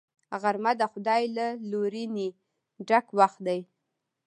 [0.41, 2.27] غرمه د خدای له لورینې
[2.87, 3.59] ډک وخت دی